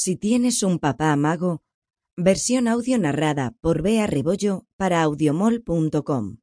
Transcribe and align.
Si 0.00 0.14
tienes 0.14 0.62
un 0.62 0.78
papá 0.78 1.16
mago, 1.16 1.64
versión 2.16 2.68
audio 2.68 3.00
narrada 3.00 3.56
por 3.60 3.82
Bea 3.82 4.06
Rebollo 4.06 4.64
para 4.76 5.02
audiomol.com. 5.02 6.38